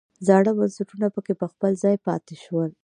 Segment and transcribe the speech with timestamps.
[0.27, 2.71] زاړه بنسټونه پکې په خپل ځای پاتې شول.